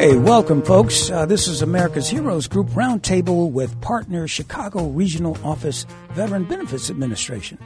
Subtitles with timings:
[0.00, 1.10] Okay, welcome, folks.
[1.10, 7.58] Uh, this is America's Heroes Group Roundtable with partner Chicago Regional Office Veteran Benefits Administration.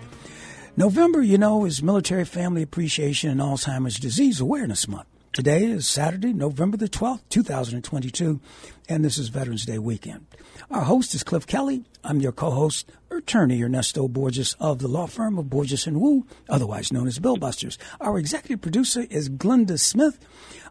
[0.76, 5.06] November, you know, is Military Family Appreciation and Alzheimer's Disease Awareness Month.
[5.32, 8.40] Today is Saturday, November the 12th, 2022,
[8.88, 10.26] and this is Veterans Day weekend.
[10.72, 11.84] Our host is Cliff Kelly.
[12.02, 16.92] I'm your co-host, attorney Ernesto Borges of the law firm of Borges and Wu, otherwise
[16.92, 17.78] known as Billbusters.
[18.00, 20.18] Our executive producer is Glenda Smith.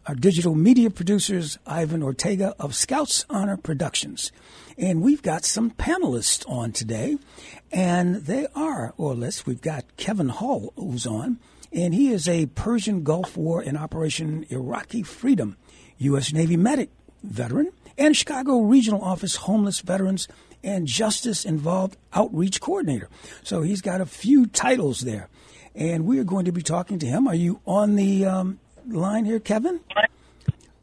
[0.06, 4.32] Our digital media producers, Ivan Ortega of Scouts Honor Productions.
[4.76, 7.16] And we've got some panelists on today,
[7.72, 11.38] and they are, or less, we've got Kevin Hull who's on,
[11.72, 15.56] and he is a Persian Gulf War and Operation Iraqi Freedom
[15.98, 16.32] U.S.
[16.32, 16.90] Navy medic
[17.22, 20.28] veteran and Chicago Regional Office Homeless Veterans
[20.64, 23.08] and Justice Involved Outreach Coordinator.
[23.42, 25.28] So he's got a few titles there.
[25.74, 27.28] And we are going to be talking to him.
[27.28, 29.80] Are you on the um, line here, Kevin?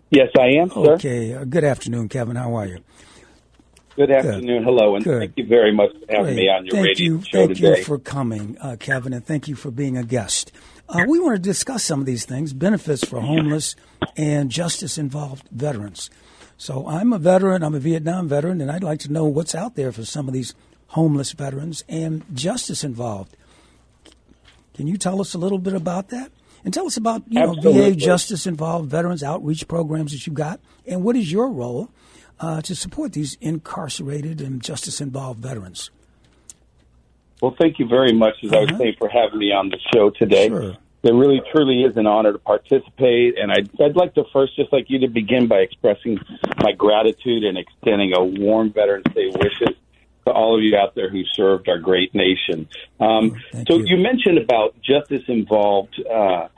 [0.10, 0.94] Yes, I am, sir.
[0.94, 1.34] Okay.
[1.34, 2.36] Uh, good afternoon, Kevin.
[2.36, 2.80] How are you?
[3.96, 4.64] Good afternoon.
[4.64, 5.20] Hello, and Good.
[5.20, 6.36] thank you very much for having Great.
[6.36, 7.78] me on your thank radio you, show thank today.
[7.78, 10.52] you for coming, uh, Kevin, and thank you for being a guest.
[10.88, 13.76] Uh, we want to discuss some of these things: benefits for homeless
[14.16, 16.10] and justice-involved veterans.
[16.62, 17.64] So, I'm a veteran.
[17.64, 20.34] I'm a Vietnam veteran, and I'd like to know what's out there for some of
[20.36, 20.54] these
[20.90, 23.36] homeless veterans and justice-involved.
[24.76, 26.32] Can you tell us a little bit about that?
[26.64, 31.04] And tell us about you know VA justice-involved veterans outreach programs that you've got, and
[31.04, 31.90] what is your role
[32.40, 35.90] uh, to support these incarcerated and justice-involved veterans?
[37.42, 38.78] Well, thank you very much, as I was Uh-huh.
[38.78, 40.50] saying, for having me on the show today.
[40.50, 40.78] Sure.
[41.04, 44.72] It really, truly is an honor to participate, and I'd, I'd like to first, just
[44.72, 46.20] like you, to begin by expressing
[46.62, 49.76] my gratitude and extending a warm Veterans Day wishes
[50.26, 52.70] to all of you out there who served our great nation.
[53.00, 53.36] Um,
[53.68, 53.86] so you.
[53.88, 56.50] you mentioned about justice involved uh,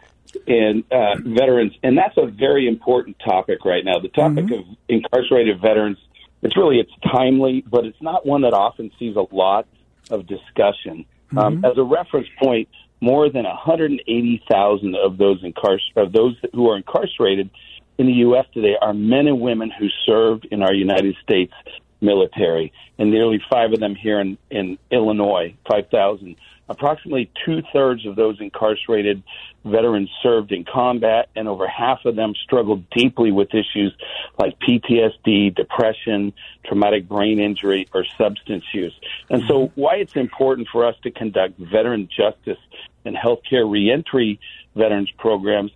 [0.46, 4.00] in uh, veterans, and that's a very important topic right now.
[4.00, 4.72] The topic Mm-hmm.
[4.72, 5.98] of incarcerated veterans,
[6.42, 9.68] it's really it's timely, but it's not one that often sees a lot
[10.10, 11.06] of discussion.
[11.38, 12.68] Um, as a reference point,
[13.04, 17.50] more than 180,000 of those incar- of those who are incarcerated
[17.98, 18.46] in the U.S.
[18.54, 21.52] today are men and women who served in our United States
[22.00, 26.38] military, and nearly five of them here in, in Illinois, 5,000.
[26.70, 29.22] Approximately two thirds of those incarcerated
[29.66, 33.94] veterans served in combat, and over half of them struggled deeply with issues
[34.40, 36.32] like PTSD, depression,
[36.66, 38.98] traumatic brain injury, or substance use.
[39.30, 42.60] And so, why it's important for us to conduct veteran justice
[43.06, 44.40] and healthcare reentry
[44.76, 45.72] veterans programs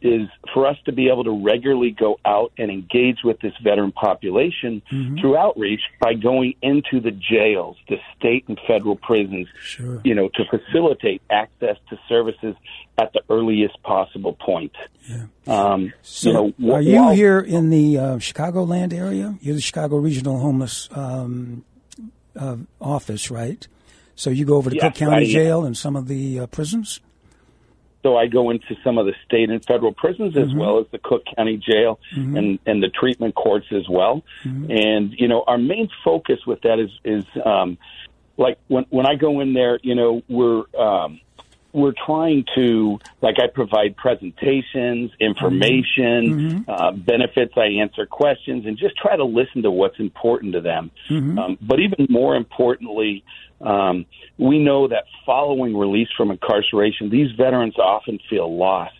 [0.00, 3.92] is for us to be able to regularly go out and engage with this veteran
[3.92, 4.80] population
[5.20, 10.00] through outreach by going into the jails, the state and federal prisons, Sure.
[10.04, 12.54] you know, to facilitate access to services
[12.96, 14.72] at the earliest possible point.
[15.46, 19.36] Um, So, you know, wh- are you while- here in the uh, Chicagoland area?
[19.42, 21.64] You're the Chicago Regional Homeless um,
[22.38, 23.66] uh, Office, right?
[24.18, 25.32] So you go over to Yes, Cook County I.
[25.32, 27.00] Jail and some of the uh, prisons.
[28.02, 30.98] So I go into some of the state and federal prisons as well as the
[30.98, 32.00] Cook County Jail
[32.36, 34.24] and, and the treatment courts as well.
[34.70, 37.76] And, you know, our main focus with that is, is um,
[38.36, 41.20] like when, when I go in there, you know, we're, um,
[41.78, 47.54] we're trying to, like, I provide presentations, information, uh, benefits.
[47.56, 50.90] I answer questions and just try to listen to what's important to them.
[51.38, 53.24] Um, but even more importantly,
[53.60, 54.06] um,
[54.36, 58.94] we know that following release from incarceration, these veterans often feel lost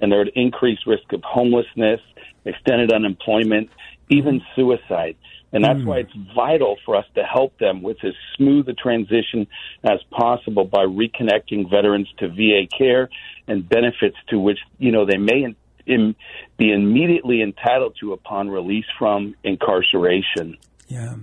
[0.00, 2.00] and they're at increased risk of homelessness,
[2.44, 3.70] extended unemployment,
[4.08, 5.16] even suicide.
[5.52, 9.48] And that's why it's vital for us to help them with as smooth a transition
[9.82, 13.08] as possible by reconnecting veterans to VA care
[13.48, 15.56] and benefits to which, you know, they may in,
[15.86, 16.14] in,
[16.56, 20.56] be immediately entitled to upon release from incarceration.
[20.86, 21.16] Yeah.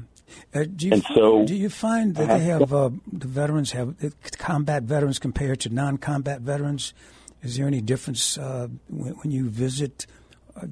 [0.53, 3.71] Uh, do you And find, so- do you find that they have uh, the veterans
[3.71, 6.93] have uh, combat veterans compared to non-combat veterans?
[7.43, 10.05] Is there any difference uh, when, when you visit?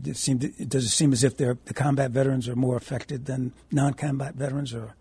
[0.02, 3.54] Does, it seem, does it seem as if the combat veterans are more affected than
[3.72, 4.96] non-combat veterans, or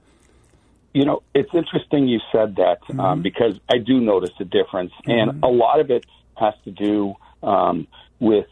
[0.93, 3.23] You know, it's interesting you said that um, mm-hmm.
[3.23, 5.31] because I do notice a difference, mm-hmm.
[5.31, 6.05] and a lot of it
[6.37, 7.87] has to do um,
[8.21, 8.47] with,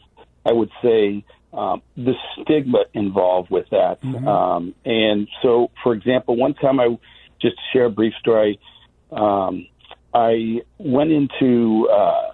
[0.44, 4.02] I would say, um, the stigma involved with that.
[4.02, 4.26] Mm-hmm.
[4.26, 6.96] Um, and so, for example, one time I
[7.42, 8.58] just to share a brief story.
[9.10, 9.66] Um,
[10.14, 12.32] I went into uh,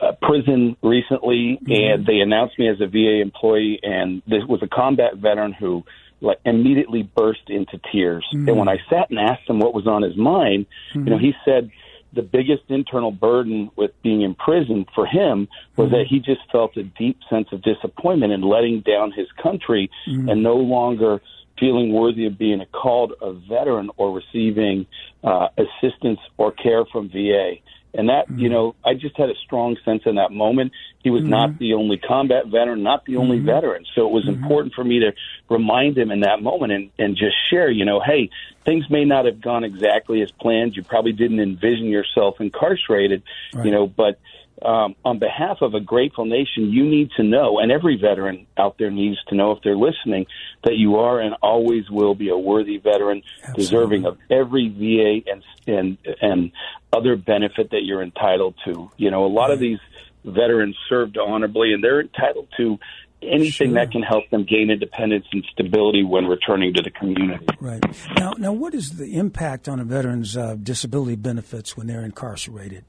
[0.00, 1.72] a prison recently, mm-hmm.
[1.72, 5.84] and they announced me as a VA employee, and this was a combat veteran who
[6.20, 8.26] like immediately burst into tears.
[8.34, 8.48] Mm-hmm.
[8.48, 11.04] And when I sat and asked him what was on his mind, mm-hmm.
[11.06, 11.70] you know, he said
[12.12, 15.96] the biggest internal burden with being in prison for him was mm-hmm.
[15.96, 20.28] that he just felt a deep sense of disappointment in letting down his country mm-hmm.
[20.28, 21.20] and no longer
[21.58, 24.86] feeling worthy of being called a veteran or receiving
[25.24, 27.54] uh, assistance or care from VA.
[27.98, 28.38] And that, mm-hmm.
[28.38, 30.70] you know, I just had a strong sense in that moment.
[31.02, 31.30] He was mm-hmm.
[31.30, 33.46] not the only combat veteran, not the only mm-hmm.
[33.46, 33.84] veteran.
[33.96, 34.40] So it was mm-hmm.
[34.40, 35.12] important for me to
[35.50, 38.30] remind him in that moment and, and just share, you know, hey,
[38.64, 40.76] things may not have gone exactly as planned.
[40.76, 43.66] You probably didn't envision yourself incarcerated, right.
[43.66, 44.20] you know, but
[44.62, 48.76] um, on behalf of a grateful nation, you need to know, and every veteran out
[48.78, 50.26] there needs to know if they're listening,
[50.64, 53.64] that you are and always will be a worthy veteran, Absolutely.
[53.64, 56.52] deserving of every VA and and and
[56.92, 58.90] other benefit that you're entitled to.
[58.96, 59.52] You know, a lot right.
[59.52, 59.78] of these
[60.24, 62.78] veterans served honorably, and they're entitled to
[63.22, 63.74] anything sure.
[63.74, 67.46] that can help them gain independence and stability when returning to the community.
[67.60, 67.82] Right
[68.16, 72.84] now, now, what is the impact on a veteran's uh, disability benefits when they're incarcerated?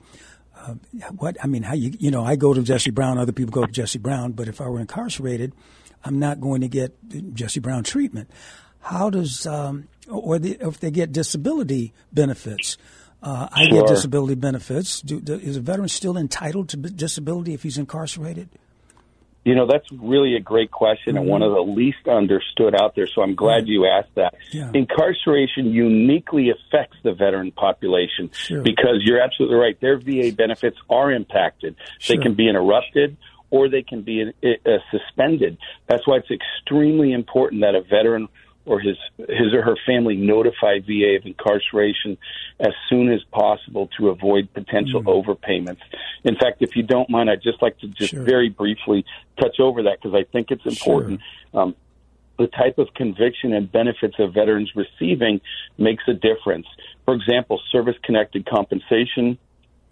[0.67, 0.73] Uh,
[1.17, 3.65] what I mean, how you you know, I go to Jesse Brown, other people go
[3.65, 5.53] to Jesse Brown, but if I were incarcerated,
[6.03, 6.95] I'm not going to get
[7.33, 8.29] Jesse Brown treatment.
[8.81, 12.77] How does um, or the, if they get disability benefits?
[13.21, 13.81] Uh, I sure.
[13.81, 15.01] get disability benefits.
[15.01, 18.49] Do, do, is a veteran still entitled to disability if he's incarcerated?
[19.45, 23.07] You know, that's really a great question and one of the least understood out there.
[23.07, 24.35] So I'm glad you asked that.
[24.51, 24.69] Yeah.
[24.73, 28.61] Incarceration uniquely affects the veteran population sure.
[28.61, 29.79] because you're absolutely right.
[29.79, 31.75] Their VA benefits are impacted.
[31.99, 32.17] Sure.
[32.17, 33.17] They can be interrupted
[33.49, 35.57] or they can be uh, suspended.
[35.87, 38.27] That's why it's extremely important that a veteran
[38.69, 42.19] or his his or her family notify VA of incarceration
[42.59, 45.07] as soon as possible to avoid potential mm.
[45.07, 45.81] overpayments.
[46.23, 48.21] In fact, if you don't mind, I'd just like to just sure.
[48.21, 49.05] very briefly
[49.41, 51.19] touch over that because I think it's important.
[51.51, 51.61] Sure.
[51.61, 51.75] Um,
[52.37, 55.41] the type of conviction and benefits of veterans receiving
[55.79, 56.67] makes a difference.
[57.05, 59.39] For example, service connected compensation,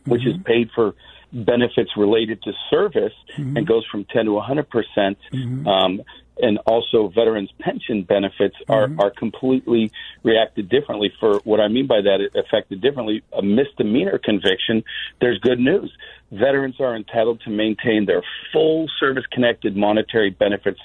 [0.05, 0.39] which mm-hmm.
[0.39, 0.93] is paid for
[1.33, 3.57] benefits related to service mm-hmm.
[3.57, 5.17] and goes from 10 to 100 percent.
[5.33, 5.67] Mm-hmm.
[5.67, 6.01] Um,
[6.41, 8.99] and also veterans pension benefits are, mm-hmm.
[8.99, 9.91] are completely
[10.23, 11.11] reacted differently.
[11.19, 14.83] For what I mean by that, affected differently, a misdemeanor conviction,
[15.21, 15.91] there's good news.
[16.31, 20.79] Veterans are entitled to maintain their full service connected monetary benefits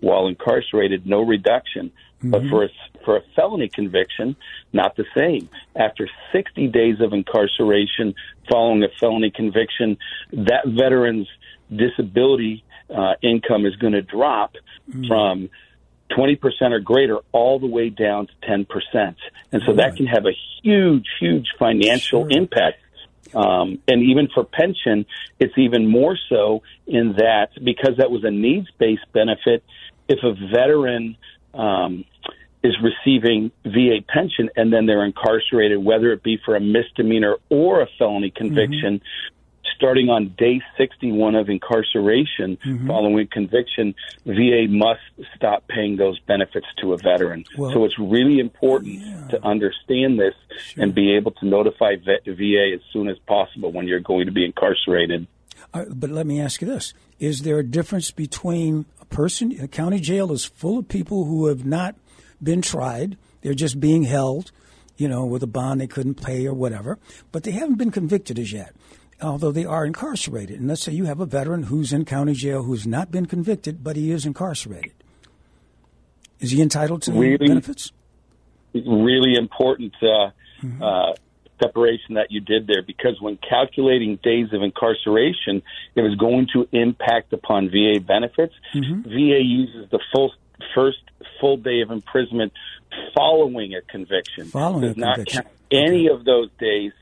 [0.00, 1.90] while incarcerated, no reduction.
[2.18, 2.30] Mm-hmm.
[2.30, 2.68] But for a,
[3.04, 4.36] for a felony conviction,
[4.72, 5.48] not the same.
[5.76, 8.14] After 60 days of incarceration
[8.50, 9.98] following a felony conviction,
[10.32, 11.28] that veteran's
[11.74, 14.54] disability uh, income is going to drop
[14.90, 15.06] mm.
[15.06, 15.50] from
[16.10, 16.38] 20%
[16.72, 18.66] or greater all the way down to 10%.
[19.52, 20.32] And so that can have a
[20.62, 22.38] huge, huge financial sure.
[22.38, 22.78] impact.
[23.34, 25.04] Um, and even for pension,
[25.38, 29.62] it's even more so in that because that was a needs based benefit,
[30.08, 31.16] if a veteran
[31.52, 32.06] um,
[32.62, 37.82] is receiving VA pension and then they're incarcerated, whether it be for a misdemeanor or
[37.82, 39.34] a felony conviction, mm-hmm
[39.78, 42.88] starting on day 61 of incarceration mm-hmm.
[42.88, 43.94] following conviction,
[44.26, 45.00] VA must
[45.36, 47.44] stop paying those benefits to a veteran.
[47.56, 49.28] Well, so it's really important yeah.
[49.28, 50.82] to understand this sure.
[50.82, 54.44] and be able to notify VA as soon as possible when you're going to be
[54.44, 55.28] incarcerated.
[55.72, 59.68] Uh, but let me ask you this Is there a difference between a person, a
[59.68, 61.94] county jail is full of people who have not
[62.42, 64.50] been tried, they're just being held?
[64.96, 66.98] You know, with a bond they couldn't pay or whatever,
[67.30, 68.74] but they haven't been convicted as yet
[69.22, 70.58] although they are incarcerated.
[70.60, 73.82] And let's say you have a veteran who's in county jail who's not been convicted,
[73.82, 74.92] but he is incarcerated.
[76.40, 77.92] Is he entitled to really, benefits?
[78.74, 80.30] Really important uh,
[80.62, 80.82] mm-hmm.
[80.82, 81.14] uh,
[81.60, 85.62] separation that you did there because when calculating days of incarceration,
[85.94, 88.54] it was going to impact upon VA benefits.
[88.74, 89.02] Mm-hmm.
[89.02, 90.32] VA uses the full
[90.74, 90.98] first
[91.40, 92.52] full day of imprisonment
[93.16, 94.46] following a conviction.
[94.46, 95.42] Following does a not conviction.
[95.42, 96.92] count any of those days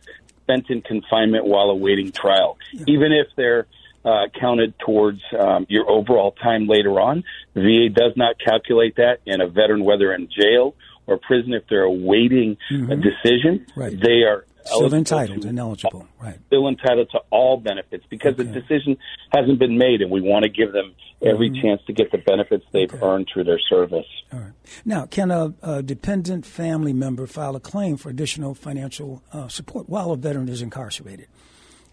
[0.46, 3.66] spent in confinement while awaiting trial, even if they're
[4.04, 7.24] uh, counted towards um, your overall time later on.
[7.54, 10.76] VA does not calculate that, and a veteran, whether in jail
[11.08, 12.92] or prison, if they're awaiting mm-hmm.
[12.92, 13.98] a decision, right.
[14.00, 16.38] they are still entitled and eligible, right?
[16.46, 18.44] Still entitled to all benefits because okay.
[18.44, 18.96] the decision
[19.32, 21.62] hasn't been made, and we want to give them every mm-hmm.
[21.62, 23.04] chance to get the benefits they've okay.
[23.04, 24.06] earned through their service.
[24.32, 24.52] All right.
[24.84, 29.88] Now, can a, a dependent family member file a claim for additional financial uh, support
[29.88, 31.28] while a veteran is incarcerated?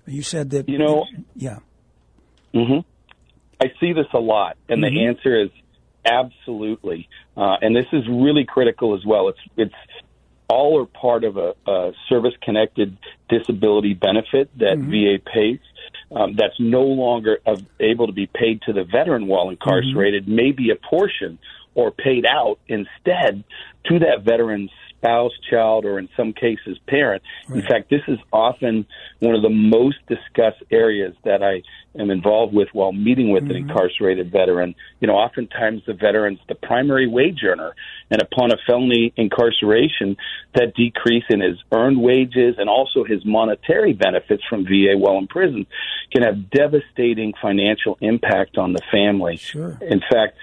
[0.05, 0.67] You said that.
[0.67, 1.05] You know.
[1.35, 1.59] Yeah.
[2.53, 2.79] Mm-hmm.
[3.61, 4.93] I see this a lot, and mm-hmm.
[4.93, 5.49] the answer is
[6.05, 7.07] absolutely.
[7.35, 9.29] Uh, and this is really critical as well.
[9.29, 9.75] It's it's
[10.53, 12.97] all or part of a, a service connected
[13.29, 14.91] disability benefit that mm-hmm.
[14.91, 15.59] VA pays.
[16.15, 17.39] Um, that's no longer
[17.79, 20.35] able to be paid to the veteran while incarcerated, mm-hmm.
[20.35, 21.39] maybe a portion
[21.73, 23.43] or paid out instead
[23.85, 24.69] to that veteran's
[25.03, 27.21] spouse, child, or in some cases, parent.
[27.47, 27.59] Right.
[27.59, 28.85] In fact, this is often
[29.19, 31.61] one of the most discussed areas that I
[31.99, 33.51] am involved with while meeting with mm-hmm.
[33.51, 34.75] an incarcerated veteran.
[34.99, 37.75] You know, oftentimes the veteran's the primary wage earner,
[38.09, 40.17] and upon a felony incarceration,
[40.55, 45.27] that decrease in his earned wages and also his monetary benefits from VA while in
[45.27, 45.65] prison
[46.11, 49.37] can have devastating financial impact on the family.
[49.37, 49.77] Sure.
[49.81, 50.37] In fact,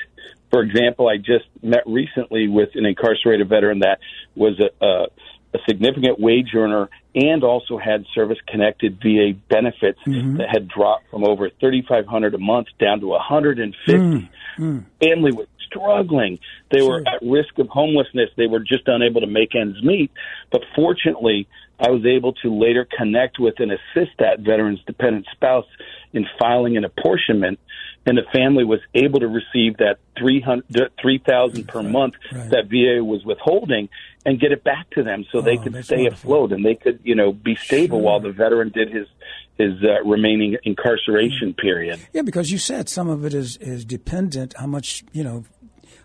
[0.51, 4.01] for example, I just met recently with an incarcerated veteran that
[4.35, 5.07] was a, a,
[5.55, 10.37] a significant wage earner and also had service connected VA benefits mm-hmm.
[10.39, 13.93] that had dropped from over 3500 a month down to 150.
[13.93, 14.29] Mm,
[14.59, 14.85] mm.
[15.01, 16.39] Family was struggling.
[16.71, 16.89] They sure.
[16.89, 18.31] were at risk of homelessness.
[18.37, 20.11] They were just unable to make ends meet.
[20.51, 21.49] But fortunately,
[21.81, 25.67] I was able to later connect with and assist that veteran's dependent spouse
[26.13, 27.59] in filing an apportionment
[28.07, 32.51] and the family was able to receive that 300 3000 per right, month right.
[32.51, 33.89] that VA was withholding
[34.25, 36.31] and get it back to them so oh, they could stay wonderful.
[36.31, 38.05] afloat and they could you know be stable sure.
[38.05, 39.07] while the veteran did his
[39.59, 44.55] his uh, remaining incarceration period yeah because you said some of it is is dependent
[44.59, 45.45] how much you know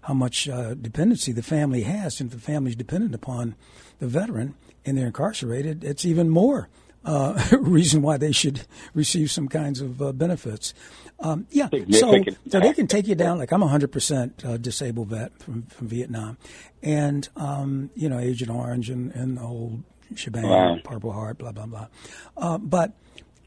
[0.02, 3.56] how much uh, dependency the family has and if the family is dependent upon
[4.00, 4.54] the veteran
[4.86, 6.70] and they're incarcerated it's even more
[7.06, 8.62] uh, reason why they should
[8.94, 10.74] receive some kinds of uh, benefits.
[11.20, 12.14] Um, yeah, so,
[12.50, 13.38] so they can take you down.
[13.38, 16.38] Like I'm a hundred percent uh, disabled vet from, from Vietnam,
[16.84, 19.80] and um, you know Agent Orange and, and the whole
[20.16, 20.78] shebang, wow.
[20.84, 21.88] Purple Heart, blah blah blah.
[22.36, 22.94] Uh, but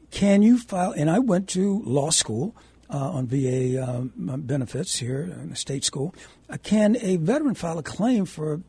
[0.09, 0.93] can you file?
[0.93, 2.55] And I went to law school.
[2.91, 6.15] Uh, on VA um, benefits here in the state school.
[6.49, 8.61] Uh, can a veteran file a claim for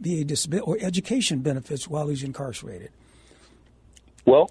[0.00, 2.90] VA disability or education benefits while he's incarcerated?
[4.24, 4.50] Well,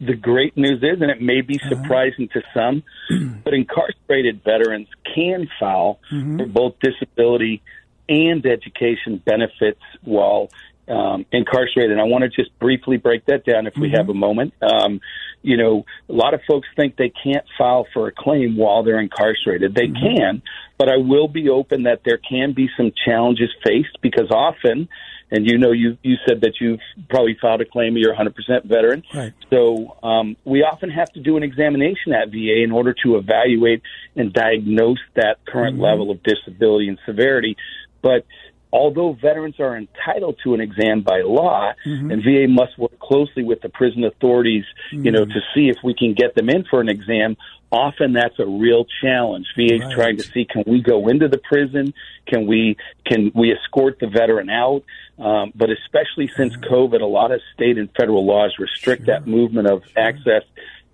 [0.00, 1.76] the great news is, and it may be uh-huh.
[1.76, 2.40] surprising uh-huh.
[2.40, 6.38] to some, but incarcerated veterans can file mm-hmm.
[6.38, 7.62] for both disability
[8.08, 10.48] and education benefits while
[10.88, 11.92] um, incarcerated.
[11.92, 13.96] And I want to just briefly break that down if we mm-hmm.
[13.96, 14.54] have a moment.
[14.62, 15.00] Um,
[15.42, 19.00] you know, a lot of folks think they can't file for a claim while they're
[19.00, 19.74] incarcerated.
[19.74, 20.16] They mm-hmm.
[20.16, 20.42] can,
[20.78, 24.88] but I will be open that there can be some challenges faced because often
[25.32, 29.02] and you know you you said that you've probably filed a claim you're 100% veteran
[29.12, 29.32] right.
[29.50, 33.82] so um, we often have to do an examination at VA in order to evaluate
[34.14, 35.84] and diagnose that current mm-hmm.
[35.84, 37.56] level of disability and severity
[38.02, 38.26] but
[38.72, 42.10] although veterans are entitled to an exam by law mm-hmm.
[42.10, 45.04] and VA must work closely with the prison authorities mm-hmm.
[45.04, 45.32] you know mm-hmm.
[45.32, 47.36] to see if we can get them in for an exam
[47.72, 49.46] often that's a real challenge.
[49.56, 49.94] VA's right.
[49.94, 51.94] trying to see can we go into the prison?
[52.26, 52.76] Can we
[53.06, 54.84] can we escort the veteran out?
[55.18, 59.14] Um, but especially since COVID, a lot of state and federal laws restrict sure.
[59.14, 60.02] that movement of sure.
[60.02, 60.42] access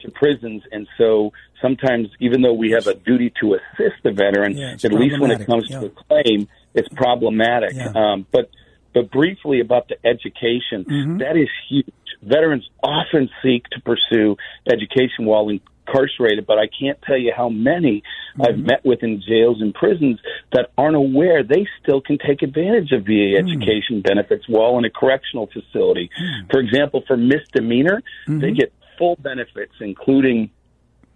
[0.00, 4.56] to prisons, and so sometimes even though we have a duty to assist the veteran,
[4.56, 5.80] yeah, at least when it comes yeah.
[5.80, 7.74] to a claim, it's problematic.
[7.74, 7.92] Yeah.
[7.94, 8.50] Um, but
[8.94, 11.18] but briefly about the education, mm-hmm.
[11.18, 11.86] that is huge.
[12.22, 14.36] Veterans often seek to pursue
[14.66, 18.02] education while in incarcerated, but I can't tell you how many
[18.36, 18.42] mm-hmm.
[18.42, 20.20] I've met with in jails and prisons
[20.52, 23.48] that aren't aware they still can take advantage of VA mm-hmm.
[23.48, 26.10] education benefits while in a correctional facility.
[26.20, 26.50] Mm-hmm.
[26.50, 28.54] For example, for misdemeanor, they mm-hmm.
[28.54, 30.50] get full benefits, including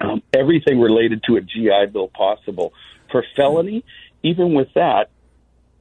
[0.00, 2.72] um, everything related to a GI Bill possible.
[3.10, 3.84] For felony,
[4.22, 5.10] even with that,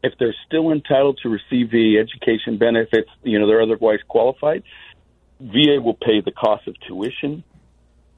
[0.03, 4.63] if they're still entitled to receive VA education benefits, you know, they're otherwise qualified,
[5.39, 7.43] VA will pay the cost of tuition,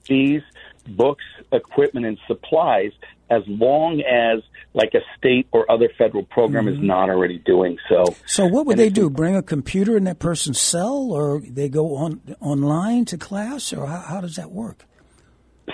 [0.06, 0.42] fees,
[0.88, 2.92] books, equipment, and supplies
[3.34, 6.82] as long as like a state or other federal program mm-hmm.
[6.82, 8.06] is not already doing so.
[8.26, 9.10] So what would and they do?
[9.10, 13.88] Bring a computer in that person's cell, or they go on online to class, or
[13.88, 14.86] how, how does that work?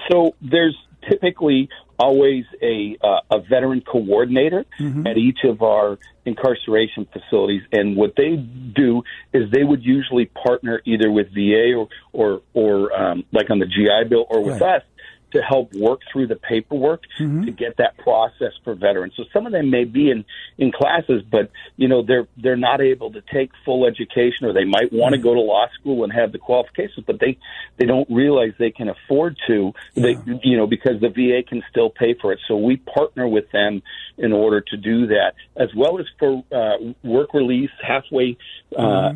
[0.09, 0.77] So there's
[1.09, 5.05] typically always a uh, a veteran coordinator mm-hmm.
[5.05, 10.81] at each of our incarceration facilities, and what they do is they would usually partner
[10.85, 14.77] either with VA or or or um, like on the GI Bill or with right.
[14.77, 14.83] us
[15.31, 17.45] to help work through the paperwork Mm-hmm.
[17.45, 19.13] to get that process for veterans.
[19.17, 20.23] So some of them may be in
[20.57, 24.63] in classes, but you know they're they're not able to take full education, or they
[24.65, 27.37] might want to go to law school and have the qualifications, but they
[27.77, 29.73] they don't realize they can afford to.
[29.95, 32.39] They you know because the VA can still pay for it.
[32.47, 33.81] So we partner with them
[34.17, 38.37] in order to do that, as well as for uh, work release halfway.
[38.75, 39.13] Uh,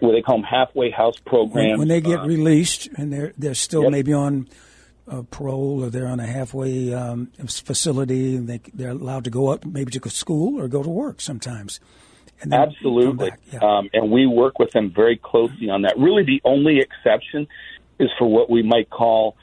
[0.00, 1.70] What they call them halfway house programs.
[1.72, 1.78] Mm-hmm.
[1.80, 3.92] when they get Uh, released and they're they're still Yep.
[3.92, 4.46] maybe on
[5.10, 9.48] uh, parole or they're on a halfway um, facility and they they're allowed to go
[9.48, 11.80] up maybe to school or go to work sometimes.
[12.42, 13.32] And Absolutely.
[13.52, 13.58] Yeah.
[13.58, 15.98] Um, and we work with them very closely on that.
[15.98, 17.46] Really, the only exception
[17.98, 19.36] is for what we might call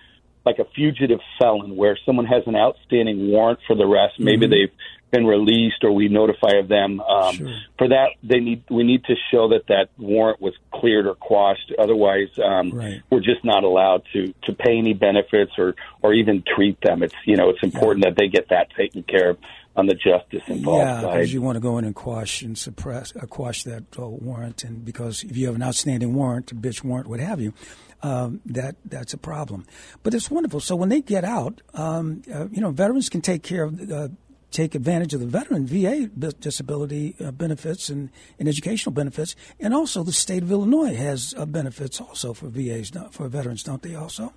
[0.45, 4.17] like a fugitive felon, where someone has an outstanding warrant for the arrest.
[4.17, 4.71] Maybe they've
[5.11, 6.99] been released, or we notify of them.
[6.99, 7.35] Um.
[7.35, 7.55] Sure.
[7.77, 11.71] For that, they need we need to show that that warrant was cleared or quashed.
[11.79, 13.01] Otherwise, um, Right.
[13.09, 17.03] we're just not allowed to to pay any benefits or or even treat them.
[17.03, 19.37] It's you know it's important that they get that taken care of
[19.75, 23.15] on the justice involved Yeah, because you want to go in and quash and suppress,
[23.15, 26.83] uh, quash that uh, warrant, and because if you have an outstanding warrant, a bench
[26.83, 27.53] warrant, what have you,
[28.01, 29.67] um, that that's a problem.
[30.01, 30.61] But it's wonderful.
[30.61, 34.17] So when they get out, um, uh, you know, veterans can take care of.
[34.49, 36.07] Take advantage of the veteran VA
[36.39, 41.45] disability uh, benefits and, and educational benefits, and also the state of Illinois has uh,
[41.45, 43.93] benefits also for VAs, not- for veterans, don't they?
[43.93, 44.33] Also,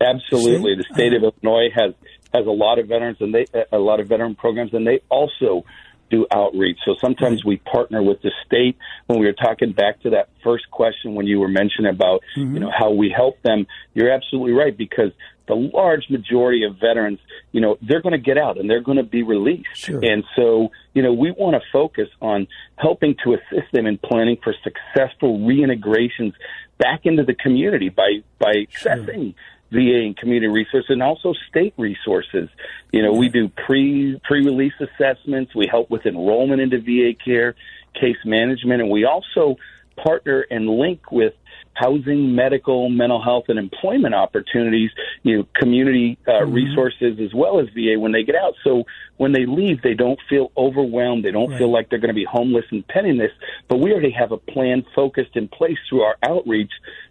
[0.00, 0.82] Absolutely, See?
[0.88, 1.94] the state of Illinois has
[2.34, 5.64] has a lot of veterans and they a lot of veteran programs, and they also
[6.10, 6.78] do outreach.
[6.84, 8.76] So sometimes we partner with the state.
[9.06, 12.60] When we were talking back to that first question, when you were mentioning about you
[12.60, 15.12] know how we help them, you're absolutely right because
[15.46, 17.18] the large majority of veterans,
[17.52, 20.00] you know, they're going to get out and they're going to be released, Sure.
[20.02, 22.46] and so you know we want to focus on
[22.76, 26.32] helping to assist them in planning for successful reintegrations
[26.78, 29.34] back into the community by by accessing
[29.70, 32.48] VA and community resources and also state resources.
[32.92, 35.54] You know, we do pre pre release assessments.
[35.54, 37.54] We help with enrollment into VA care,
[37.94, 39.56] case management, and we also
[39.96, 41.34] partner and link with
[41.74, 44.90] housing, medical, mental health, and employment opportunities.
[45.22, 48.54] You know, community uh, resources as well as VA when they get out.
[48.64, 48.84] So
[49.16, 51.24] when they leave, they don't feel overwhelmed.
[51.24, 51.58] They don't Right.
[51.58, 53.30] feel like they're going to be homeless and penniless.
[53.68, 56.70] But we already have a plan focused in place through our outreach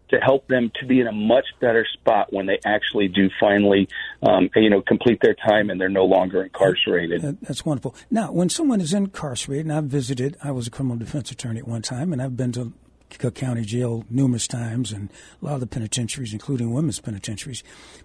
[0.10, 3.88] to help them to be in a much better spot when they actually do finally,
[4.24, 7.22] um, you know, complete their time and they're no longer incarcerated.
[7.42, 7.96] That's wonderful.
[8.10, 11.68] Now, when someone is incarcerated, and I've visited, I was a criminal defense attorney at
[11.68, 12.74] one time, and I've been to
[13.18, 15.10] Cook County Jail numerous times, and
[15.42, 17.64] a lot of the penitentiaries, including women's penitentiaries.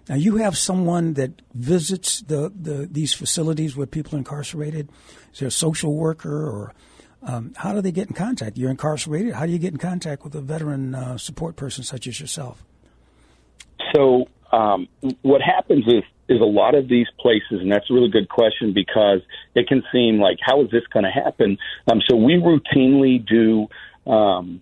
[0.09, 4.89] Now, you have someone that visits the, the these facilities where people are incarcerated.
[5.33, 6.73] Is there a social worker, or
[7.23, 8.57] um, how do they get in contact?
[8.57, 9.33] You're incarcerated.
[9.33, 12.63] How do you get in contact with a veteran uh, support person such as yourself?
[13.95, 14.87] So um,
[15.21, 18.73] what happens is is a lot of these places, and that's a really good question
[18.73, 19.21] because
[19.55, 21.57] it can seem like how is this going to happen?
[21.89, 23.67] Um, so we routinely do.
[24.09, 24.61] Um,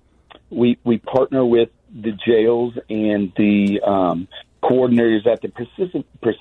[0.49, 4.27] we we partner with the jails and the um,
[4.63, 6.35] coordinators at the persistent, pers-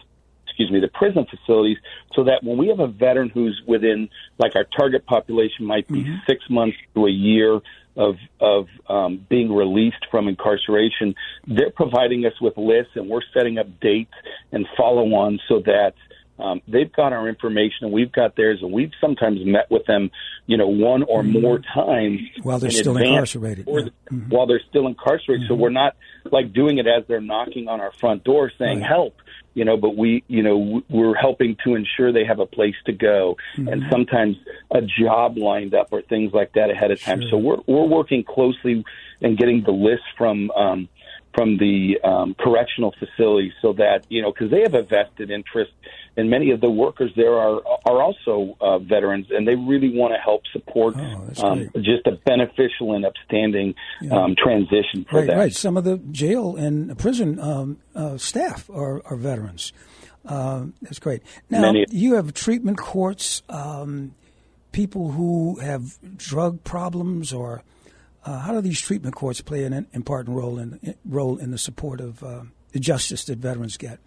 [0.46, 1.78] excuse me the prison facilities,
[2.14, 6.04] so that when we have a veteran who's within like our target population might be
[6.26, 7.60] six months to a year
[7.96, 11.14] of of um, being released from incarceration,
[11.46, 14.14] they're providing us with lists, and we're setting up dates
[14.52, 15.94] and follow on so that
[16.38, 20.10] um, they've got our information and we've got theirs, and we've sometimes met with them,
[20.46, 23.86] you know, one or more times While they're in still incarcerated, or yeah.
[24.10, 24.28] Mm-hmm.
[24.30, 25.46] while they're still incarcerated.
[25.48, 25.94] So we're not
[26.30, 28.88] like doing it as they're knocking on our front door saying Right.
[28.88, 29.14] help,
[29.54, 32.92] you know, but we, you know, we're helping to ensure they have a place to
[32.92, 33.68] go Mm-hmm.
[33.68, 34.36] and sometimes
[34.72, 37.22] a job lined up or things like that ahead of time.
[37.30, 38.84] So we're, we're working closely
[39.20, 40.88] and getting the list from, um,
[41.34, 45.72] from the um, correctional facility so that you know because they have a vested interest
[46.16, 50.14] and many of the workers there are are also uh, veterans and they really want
[50.14, 53.74] to help support Oh, um, just a beneficial and upstanding
[54.12, 55.38] um, transition for Right, them.
[55.38, 55.52] right.
[55.52, 59.72] Some of the jail and prison um, uh, staff are, are veterans.
[60.26, 61.22] Um, that's great.
[61.50, 64.14] Now Many- you have treatment courts, um,
[64.72, 67.62] people who have drug problems, or
[68.24, 72.00] uh, how do these treatment courts play an important role in role in the support
[72.00, 73.98] of uh, the justice that veterans get?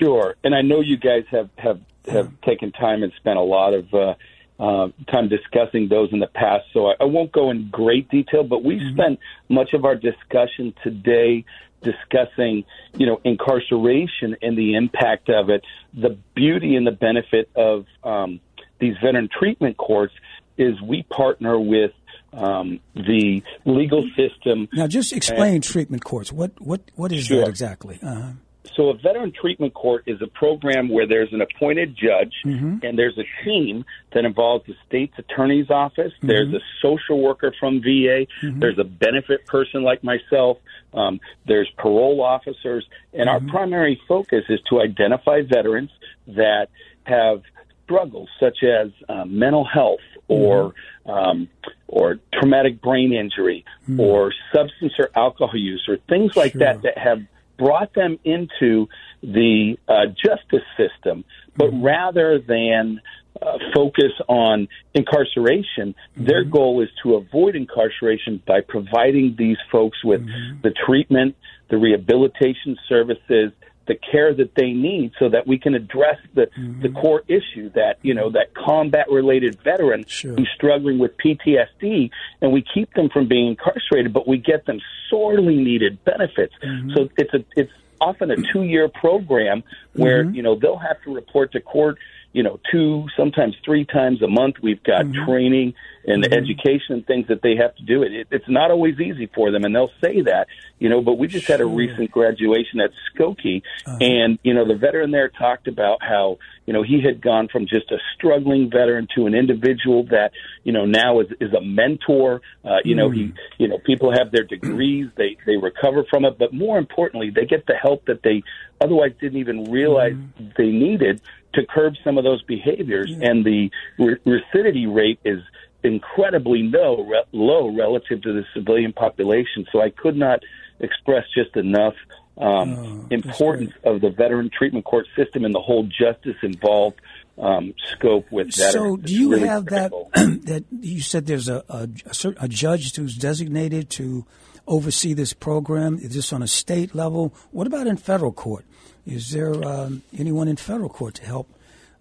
[0.00, 3.74] Sure, and I know you guys have have have taken time and spent a lot
[3.74, 4.14] of uh,
[4.58, 6.64] uh, time discussing those in the past.
[6.72, 9.94] So I, I won't go in great detail, but we have spent much of our
[9.94, 11.44] discussion today
[11.82, 12.64] discussing,
[12.96, 15.62] you know, incarceration and the impact of it.
[15.94, 18.40] The beauty and the benefit of um,
[18.80, 20.14] these veteran treatment courts
[20.58, 21.92] is we partner with
[22.36, 26.32] um, the legal system Now, just explain treatment courts.
[26.32, 27.40] What what what is Sure.
[27.40, 27.98] that exactly?
[28.02, 28.32] Uh,
[28.76, 32.78] so a veteran treatment court is a program where there's an appointed judge Mm-hmm.
[32.84, 36.12] and there's a team that involves the state's attorney's office.
[36.18, 36.26] Mm-hmm.
[36.26, 38.26] There's a social worker from VA.
[38.42, 40.58] There's a benefit person like myself.
[40.92, 43.46] Um, there's parole officers, and Mm-hmm.
[43.46, 45.90] our primary focus is to identify veterans
[46.26, 46.68] that
[47.04, 47.42] have
[47.86, 50.74] struggles such as uh, mental health or
[51.06, 51.48] um,
[51.86, 53.64] or traumatic brain injury
[53.98, 56.60] or substance or alcohol use or things like Sure.
[56.60, 57.20] that that have
[57.56, 58.88] brought them into
[59.22, 61.24] the uh, justice system,
[61.56, 63.00] but rather than
[63.40, 70.26] uh, focus on incarceration, their goal is to avoid incarceration by providing these folks with
[70.62, 71.36] the treatment,
[71.70, 73.52] the rehabilitation services,
[73.86, 76.82] the care that they need so that we can address the, mm-hmm.
[76.82, 80.34] the core issue that, you know, that combat related veteran Sure.
[80.34, 84.80] who's struggling with PTSD and we keep them from being incarcerated, but we get them
[85.08, 86.54] sorely needed benefits.
[86.62, 86.90] Mm-hmm.
[86.94, 89.62] So it's a, it's often a two year program
[89.94, 90.34] where, mm-hmm.
[90.34, 91.98] you know, they'll have to report to court,
[92.36, 94.56] you know, two, sometimes three times a month.
[94.62, 95.24] We've got mm-hmm.
[95.24, 96.34] training and mm-hmm.
[96.34, 98.02] education and things that they have to do.
[98.02, 100.46] It, it, it's not always easy for them, and they'll say that,
[100.78, 101.00] you know.
[101.00, 103.96] But we just had a recent graduation at Skokie, uh-huh.
[104.02, 107.66] and you know, the veteran there talked about how you know he had gone from
[107.66, 112.42] just a struggling veteran to an individual that you know now is is a mentor.
[112.62, 113.62] Uh, you know, he mm-hmm.
[113.62, 117.46] you know people have their degrees, they they recover from it, but more importantly, they
[117.46, 118.42] get the help that they
[118.78, 120.12] otherwise didn't even realize
[120.58, 121.22] they needed
[121.56, 125.40] to curb some of those behaviors, and the re- recidivity rate is
[125.82, 129.66] incredibly low, re- low relative to the civilian population.
[129.72, 130.40] So I could not
[130.80, 131.94] express just enough
[132.38, 137.00] um, importance of the veteran treatment court system and the whole justice involved
[137.38, 138.72] um, scope with that.
[138.72, 139.90] So, do you really have that?
[139.90, 140.10] critical.
[140.44, 144.26] that you said there's a, a, a, a judge who's designated to
[144.66, 145.98] oversee this program.
[145.98, 147.34] Is this on a state level?
[147.50, 148.64] What about in federal court?
[149.06, 151.48] Is there um, anyone in federal court to help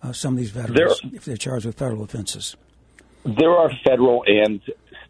[0.01, 2.55] uh, some of these veterans if they're charged with federal offenses?
[3.23, 4.61] There are federal and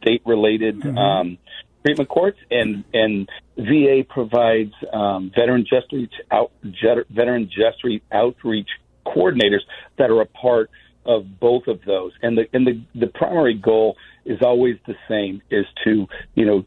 [0.01, 0.97] state related Mm-hmm.
[0.97, 1.37] um,
[1.85, 6.51] treatment courts, and and VA provides um, veteran justice out
[7.09, 8.69] veteran justice outreach
[9.05, 9.61] coordinators
[9.97, 10.69] that are a part
[11.05, 12.11] of both of those.
[12.21, 16.63] And the and the the primary goal is always the same: is to you know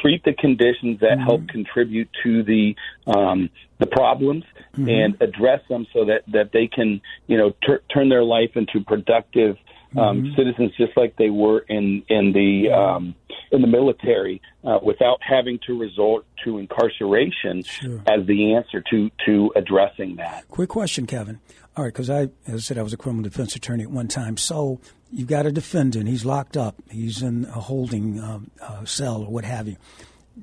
[0.00, 2.74] treat the conditions that help contribute to the
[3.06, 8.08] um, the problems and address them so that that they can you know tur turn
[8.08, 9.56] their life into productive
[9.96, 13.14] um, citizens just like they were in in the um,
[13.52, 17.64] in the military uh, without having to resort to incarceration
[18.06, 20.46] as the answer to to addressing that.
[20.48, 21.40] Quick question, Kevin.
[21.76, 24.08] All right, because I, as I said, I was a criminal defense attorney at one
[24.08, 24.36] time.
[24.36, 26.08] So you've got a defendant.
[26.08, 26.76] He's locked up.
[26.90, 29.76] He's in a holding um, uh, cell or what have you.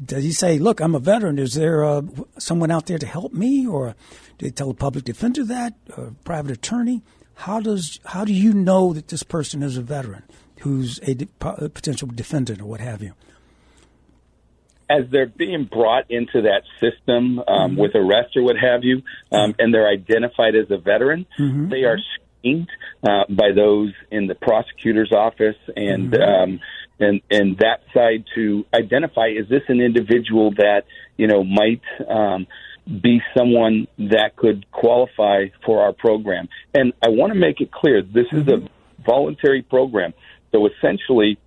[0.05, 1.39] Does he say, "Look, I'm a veteran.
[1.39, 2.01] Is there uh,
[2.38, 3.95] someone out there to help me?" Or
[4.38, 7.01] do they tell a public defender that, or a private attorney?
[7.38, 10.23] How does how do you know that this person is a veteran
[10.62, 13.13] who's a, de- a potential defendant or what have you?
[14.89, 19.54] as they're being brought into that system um, with arrest or what have you, um,
[19.60, 21.26] and they're identified as a veteran,
[21.69, 22.69] they are screened
[23.04, 26.60] uh, by those in the prosecutor's office and um,
[27.00, 30.84] and and that side to identify is this an individual that
[31.17, 31.82] you know might.
[32.10, 32.47] Um,
[32.88, 36.47] be someone that could qualify for our program.
[36.73, 38.67] And I want to make it clear this is a
[39.06, 40.13] voluntary program.
[40.52, 41.38] So essentially,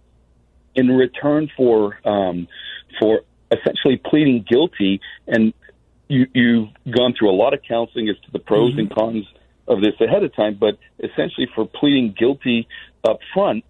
[0.74, 2.46] in return for um,
[3.00, 5.55] for essentially pleading guilty, and
[6.09, 9.26] you, you've gone through a lot of counseling as to the pros and cons
[9.66, 12.68] of this ahead of time, but essentially for pleading guilty
[13.05, 13.64] up front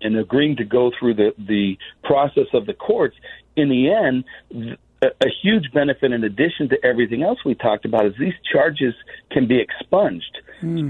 [0.00, 3.16] and agreeing to go through the the process of the courts,
[3.56, 4.78] in the end.
[5.02, 8.94] A, a huge benefit in addition to everything else we talked about is these charges
[9.30, 10.38] can be expunged.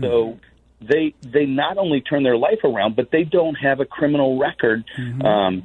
[0.00, 0.38] So
[0.80, 4.84] they they not only turn their life around, but they don't have a criminal record
[5.24, 5.62] um,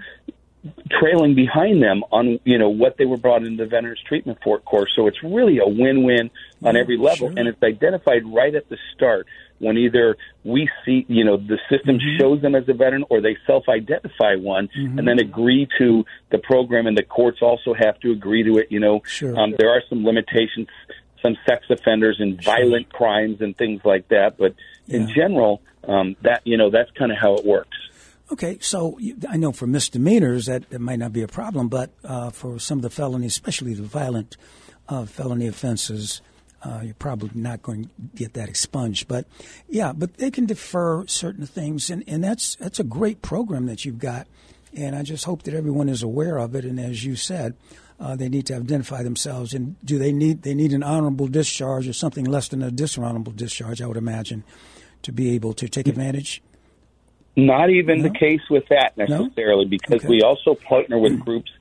[0.89, 4.59] trailing behind them on you know what they were brought into the veterans treatment for
[4.59, 4.91] course.
[4.95, 6.29] So it's really a win-win
[6.63, 7.33] on every level, sure.
[7.35, 9.27] and it's identified right at the start
[9.59, 13.37] when either we see you know the system shows them as a veteran or they
[13.47, 18.43] self-identify one and then agree to the program, and the courts also have to agree
[18.43, 18.67] to it.
[18.71, 19.37] You know, Sure.
[19.39, 20.67] um, there are some limitations.
[21.21, 24.55] Some sex offenders and violent crimes and things like that, but
[24.87, 27.77] in general, um, that you know that's kind of how it works.
[28.31, 31.91] Okay, so you- I know for misdemeanors that, that might not be a problem, but
[32.03, 34.37] uh, for some of the felonies, especially the violent
[34.87, 36.21] uh, felony offenses,
[36.63, 39.07] uh, you're probably not going to get that expunged.
[39.07, 39.25] But
[39.67, 43.83] yeah, but they can defer certain things, and, and that's that's a great program that
[43.83, 44.27] you've got
[44.73, 46.63] And I just hope that everyone is aware of it.
[46.63, 47.55] And as you said,
[47.99, 49.53] uh, they need to identify themselves.
[49.53, 53.33] And do they need they need an honorable discharge or something less than a dishonorable
[53.33, 53.81] discharge?
[53.81, 54.43] I would imagine
[55.03, 56.41] to be able to take advantage.
[57.35, 58.09] Not even no?
[58.09, 59.69] the case with that necessarily, no?
[59.69, 60.07] because okay.
[60.07, 61.51] we also partner with groups,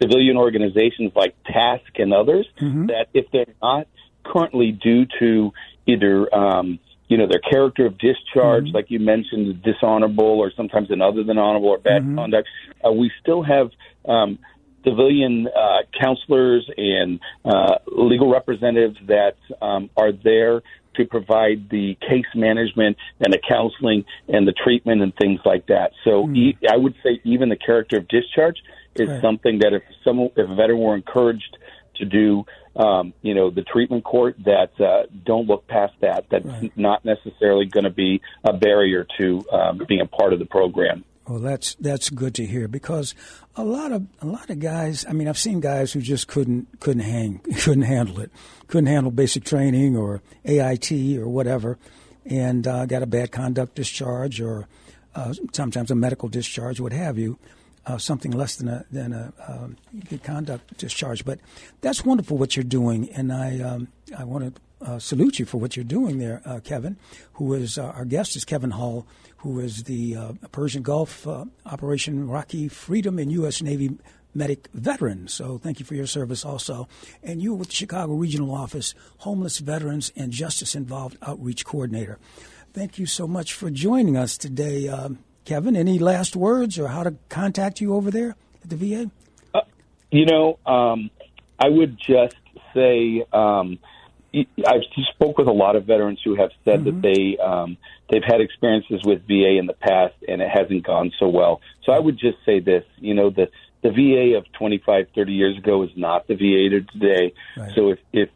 [0.00, 2.86] civilian organizations like TASC and others, mm-hmm.
[2.86, 3.86] that if they're not
[4.24, 5.52] currently due to
[5.86, 8.74] either um, you know their character of discharge, mm-hmm.
[8.74, 12.16] like you mentioned, dishonorable or sometimes an other than honorable or bad mm-hmm.
[12.16, 12.48] conduct,
[12.86, 13.70] uh, we still have
[14.06, 14.38] um,
[14.84, 20.62] civilian uh, counselors and uh, legal representatives that um, are there
[20.98, 25.92] to provide the case management and the counseling and the treatment and things like that.
[26.04, 26.36] So mm.
[26.36, 28.58] e- I would say even the character of discharge
[28.94, 29.22] is right.
[29.22, 31.56] something that if someone, if a veteran were encouraged
[31.96, 32.44] to do,
[32.76, 36.26] um, you know, the treatment court, that uh, don't look past that.
[36.30, 36.72] That's right.
[36.76, 41.04] not necessarily going to be a barrier to um, being a part of the program.
[41.28, 43.14] Well, that's that's good to hear because
[43.54, 45.04] a lot of a lot of guys.
[45.06, 48.32] I mean, I've seen guys who just couldn't couldn't hang, couldn't handle it,
[48.66, 51.76] couldn't handle basic training or AIT or whatever,
[52.24, 54.68] and uh, got a bad conduct discharge or
[55.14, 57.38] uh, sometimes a medical discharge, what have you.
[57.84, 59.76] Uh, something less than a than a um,
[60.08, 61.40] good conduct discharge, but
[61.82, 65.58] that's wonderful what you're doing, and I um, I want to uh, salute you for
[65.58, 66.96] what you're doing there, uh, Kevin,
[67.34, 69.06] who is uh, our guest is Kevin Hull,
[69.38, 73.62] who is the uh, Persian Gulf uh, Operation Iraqi Freedom and U.S.
[73.62, 73.90] Navy
[74.34, 75.26] medic veteran.
[75.26, 76.88] So thank you for your service also.
[77.22, 82.18] And you're with the Chicago Regional Office, Homeless Veterans and Justice Involved Outreach Coordinator.
[82.72, 85.76] Thank you so much for joining us today, um, Kevin.
[85.76, 89.10] Any last words or how to contact you over there at the VA?
[89.54, 89.62] Uh,
[90.10, 91.10] you know, um,
[91.58, 92.36] I would just
[92.74, 93.24] say.
[93.32, 93.78] Um,
[94.34, 94.82] I've
[95.14, 97.00] spoke with a lot of veterans who have said mm-hmm.
[97.00, 97.78] that they um,
[98.10, 101.60] they've had experiences with VA in the past and it hasn't gone so well.
[101.84, 103.48] So I would just say this, you know, the
[103.82, 107.32] the VA of 25, 30 years ago is not the VA of today.
[107.56, 107.72] Right.
[107.74, 108.28] So if if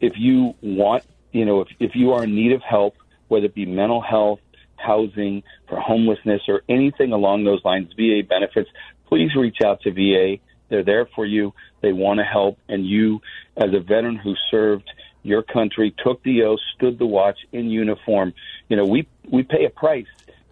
[0.00, 2.94] if you want, you know, if if you are in need of help,
[3.28, 4.40] whether it be mental health,
[4.76, 8.70] housing, for homelessness, or anything along those lines, VA benefits,
[9.06, 10.40] please reach out to VA.
[10.68, 11.52] They're there for you.
[11.80, 13.20] They want to help, and you,
[13.56, 14.88] as a veteran who served
[15.22, 18.32] your country, took the oath, stood the watch in uniform.
[18.68, 20.06] You know, we we pay a price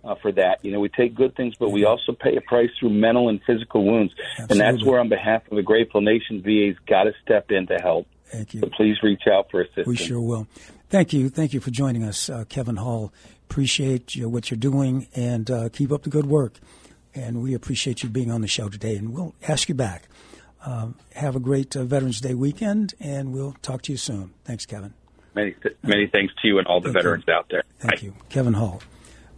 [0.05, 0.65] uh, for that.
[0.65, 3.41] You know, we take good things, but we also pay a price through mental and
[3.47, 4.13] physical wounds.
[4.39, 4.53] Absolutely.
[4.53, 7.77] And that's where, on behalf of the Grateful Nation, VA's got to step in to
[7.77, 8.07] help.
[8.27, 8.61] Thank you.
[8.61, 9.87] So please reach out for assistance.
[9.87, 10.47] We sure will.
[10.91, 11.29] Thank you.
[11.29, 13.13] Thank you for joining us, uh, Kevin Hull.
[13.51, 16.55] Appreciate you, what you're doing and uh, keep up the good work.
[17.15, 18.97] And we appreciate you being on the show today.
[18.97, 20.09] And we'll ask you back.
[20.65, 24.35] Um, have a great uh, Veterans Day weekend, and we'll talk to you soon.
[24.45, 24.93] Thanks, Kevin.
[25.35, 27.35] Many, th- many thanks to you and all the Thank veterans you.
[27.35, 27.63] out there.
[27.79, 28.01] Thank Bye.
[28.07, 28.15] you.
[28.29, 28.83] Kevin Hull,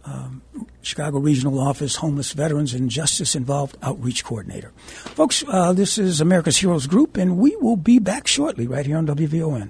[0.03, 0.41] um,
[0.81, 4.71] Chicago Regional Office Homeless Veterans and Justice Involved Outreach Coordinator.
[4.87, 8.97] Folks, uh, this is America's Heroes Group, and we will be back shortly right here
[8.97, 9.69] on WVON.